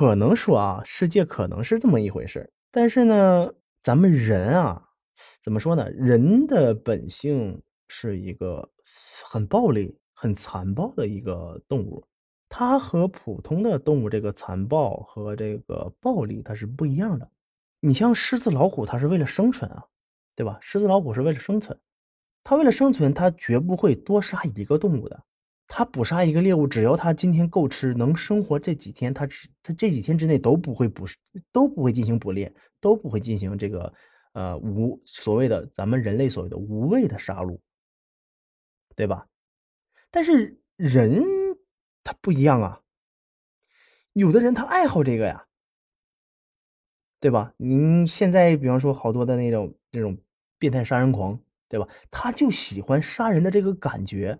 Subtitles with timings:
[0.00, 3.52] 可能说啊，世界可能是这么一回事但是呢，
[3.82, 4.82] 咱们人啊，
[5.44, 5.90] 怎么说呢？
[5.90, 8.66] 人的本性是一个
[9.22, 12.02] 很暴力、很残暴的一个动物，
[12.48, 17.30] 它和普通的动物这个残暴和这个暴力它是不一样的。
[17.80, 19.84] 你像狮子、老虎，它是为了生存啊，
[20.34, 20.56] 对吧？
[20.62, 21.78] 狮子、老虎是为了生存，
[22.42, 25.22] 它为了生存，它绝不会多杀一个动物的。
[25.72, 29.24] 他捕杀一个猎物，只要他今天够吃，能生活这几天，他
[29.62, 31.06] 他这几天之内都不会捕，
[31.52, 33.94] 都不会进行捕猎，都不会进行这个
[34.32, 37.56] 呃无所谓的咱们人类所谓的无谓的杀戮，
[38.96, 39.28] 对吧？
[40.10, 41.22] 但是人
[42.02, 42.80] 他不一样啊，
[44.14, 45.46] 有的人他爱好这个呀，
[47.20, 47.54] 对吧？
[47.58, 50.18] 您现在比方说好多的那种那种
[50.58, 51.88] 变态杀人狂，对吧？
[52.10, 54.36] 他就喜欢杀人的这个感觉。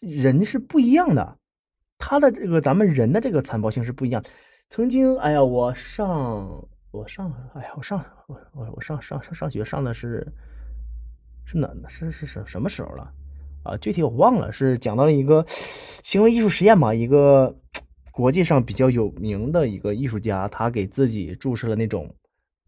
[0.00, 1.38] 人是不一样的，
[1.98, 4.22] 他的这个咱们人的这个残暴性是不一样。
[4.68, 10.26] 曾经，哎呀，我上我上，哎呀，我上我我我上上上上学上的是
[11.44, 13.12] 是哪是是什什么时候了
[13.62, 13.76] 啊？
[13.78, 17.56] 具体我忘了，是讲到了一个行为艺术实验嘛，一个
[18.10, 22.12] 国际上比较有名的一个艺术家，他给自己注射了那种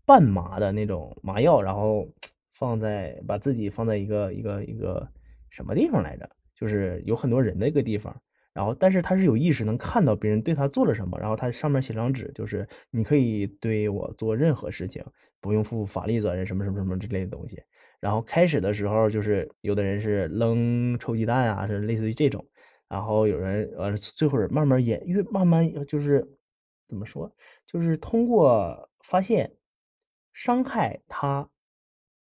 [0.07, 2.07] 半麻的那种麻药，然后
[2.53, 5.07] 放在把自己放在一个一个一个
[5.51, 6.31] 什么地方来着？
[6.59, 8.21] 就是有很多人的一个地方，
[8.53, 15.05] 然后但是他是有意识能看到别人对他做了什么，然后他上面写张纸，就是你可以对我做任何事情，
[15.41, 17.63] 不用负法律责任，什么什么什么之类的东西。
[18.01, 22.45] 然后开始的时候就是有的人是扔臭鸡蛋啊，是类似于这种，
[22.89, 26.27] 然后有人呃最后慢慢演越慢慢就是
[26.89, 27.33] 怎么说，
[27.67, 29.53] 就是通过发现
[30.33, 31.49] 伤害他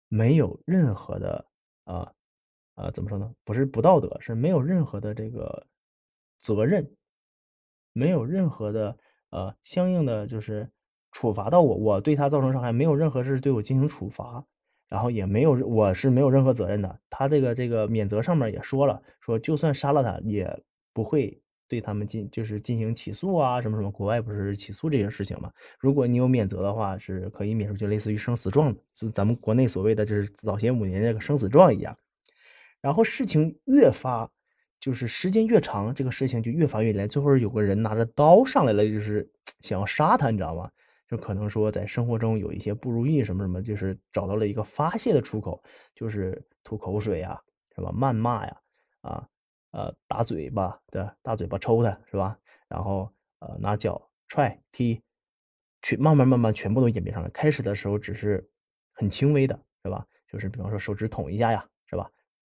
[0.08, 1.46] 没有任何的
[1.84, 2.13] 啊。
[2.74, 3.32] 啊，怎么说呢？
[3.44, 5.66] 不是不道德，是没有任何的这个
[6.38, 6.88] 责任，
[7.92, 8.96] 没有任何的
[9.30, 10.68] 呃相应的就是
[11.12, 14.44] 处罚到我，我对他造成伤害，没有任何事对我进行处罚，
[14.88, 17.00] 然后也没有我是没有任何责任的。
[17.08, 20.60] 他这个这个免责上面也说了，说就算杀了他，也
[20.92, 23.88] 不会对他们进就是进行起诉啊什么什么。
[23.90, 25.48] 国外不是起诉这些事情嘛？
[25.78, 31.96] 如果你有免责的话，是可以免除，就类似于生死状，就咱们国内所谓的就是早些五年那个生死状一样。
[32.84, 34.30] 然后事情越发，
[34.78, 37.08] 就是时间越长，这个事情就越发越严。
[37.08, 39.26] 最后有个人拿着刀上来了，就是
[39.64, 40.70] 想要杀他，你知道吗？
[41.08, 45.62] 就可能说在生活中有一些不如意什么什么，就是找到了一个发泄的出口，
[45.94, 47.40] 就是吐口水呀，
[47.74, 47.90] 是吧？
[47.90, 48.60] 谩骂呀，
[49.00, 49.26] 啊，
[49.70, 52.36] 呃，打嘴巴的，大嘴巴抽他，是吧？
[52.68, 55.00] 然后呃，拿脚踹踢，
[55.80, 57.30] 全慢慢慢慢全部都演变上来。
[57.30, 58.46] 开始的时候只是
[58.92, 60.06] 很轻微的，是吧？
[60.30, 61.66] 就是比方说手指捅一下呀，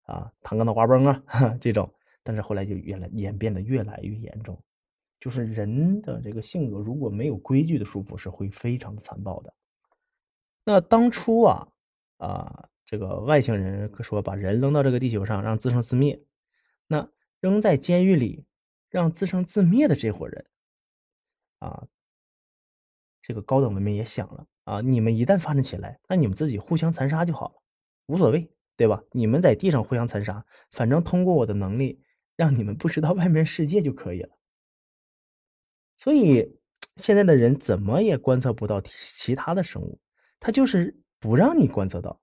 [0.09, 1.23] 啊，弹个脑瓜崩啊，
[1.61, 1.93] 这种，
[2.23, 4.59] 但是后来就越来演变得越来越严重，
[5.19, 9.53] 就是人的这个性格如果没有规矩的束缚，是会非常的残暴的。
[10.65, 11.67] 那当初啊
[12.17, 16.19] 啊，这个外星人说把人扔到这个地球上让自生自灭，
[16.87, 17.07] 那
[17.39, 18.43] 扔在监狱里
[18.89, 20.45] 让自生自灭的这伙人
[21.59, 21.85] 啊，
[23.21, 27.55] 这个高等文明也想了啊，你们一旦发展起来，那你们自己互相残杀就好了，
[28.07, 28.51] 无所谓。
[28.79, 29.03] 对吧？
[29.11, 30.41] 你们在地上互相残杀，
[30.71, 32.01] 反正通过我的能力，
[32.37, 34.29] 让你们不知道外面世界就可以了。
[35.97, 36.57] 所以
[36.95, 39.99] 现在的人怎么也观测不到其他的生物，
[40.39, 42.21] 他就是不让你观测到。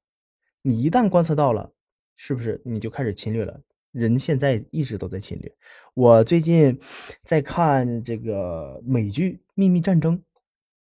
[0.62, 1.70] 你一旦观测到了，
[2.16, 3.60] 是不是你就开始侵略了？
[3.92, 5.54] 人现在一直都在侵略。
[5.92, 6.80] 我最近
[7.22, 10.16] 在看这个美剧《秘密战争》，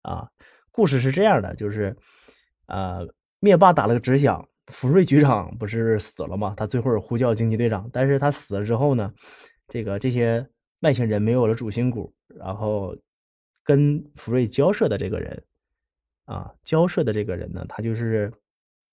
[0.03, 0.31] 啊，
[0.71, 1.97] 故事是这样的，就是
[2.67, 3.05] 呃，
[3.41, 4.49] 灭霸打了个直响。
[4.67, 6.55] 福瑞局长不是死了吗？
[6.57, 9.13] 他最后呼叫惊奇队长，但是他死了之后呢，
[9.69, 10.49] 这个这些
[10.81, 12.97] 外星人没有了主心骨，然后
[13.65, 15.45] 跟福瑞交涉的这个人
[16.25, 18.33] 啊，交涉的这个人呢，他就是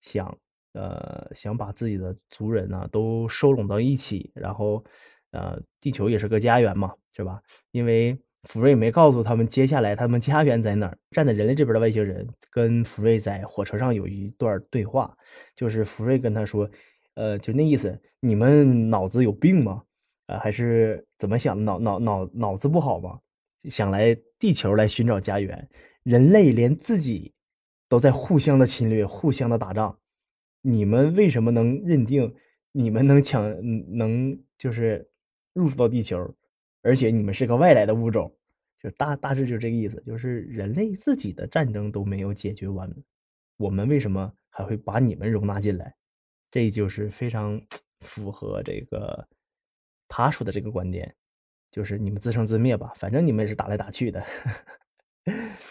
[0.00, 0.36] 想
[0.72, 4.84] 呃想把自己的族人呢都收拢到一起，然后
[5.32, 7.40] 呃地球也是个家园嘛，是吧？
[7.70, 8.18] 因为。
[8.44, 10.98] 福瑞没告诉他们接下来他们家园在哪儿。
[11.10, 15.16] 站在人类这边的外星人跟福瑞在火车上有一段对话，
[15.56, 16.68] 就是福瑞跟他说
[17.14, 19.82] ：“呃，就那意思，你们脑子有病吗？
[20.26, 21.64] 呃，还是怎么想？
[21.64, 23.18] 脑脑脑脑子不好吗？
[23.70, 25.68] 想来地球来寻找家园？
[26.02, 27.32] 人类连自己
[27.88, 29.98] 都在互相的侵略，互相的打仗，
[30.60, 32.34] 你们为什么能认定
[32.72, 33.42] 你们能抢
[33.96, 35.08] 能就是
[35.54, 36.34] 入住到地球？”
[36.84, 38.32] 而且你们是个外来的物种，
[38.78, 42.88] 就大大致就这个意思，就是人类自己的战争都没有解决完，
[43.56, 45.94] 我们为什么还会把你们容纳进来？
[46.50, 47.60] 这就是非常
[48.00, 49.26] 符合这个
[50.06, 51.12] 他说的这个观点，
[51.70, 54.22] 就是你们自生自灭吧，反正你们也是打来打去的。